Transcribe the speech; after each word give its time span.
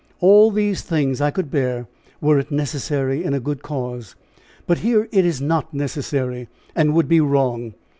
All 0.19 0.49
these 0.49 0.81
things 0.81 1.21
I 1.21 1.29
could 1.29 1.51
bear, 1.51 1.85
were 2.21 2.39
it 2.39 2.49
necessary 2.49 3.23
in 3.23 3.35
a 3.35 3.39
good 3.39 3.61
cause; 3.61 4.15
but 4.65 4.79
here 4.79 5.07
it 5.11 5.25
is 5.27 5.39
not 5.39 5.75
necessary, 5.75 6.49
and 6.75 6.95
would 6.95 7.07
be 7.07 7.21
wrong. 7.21 7.75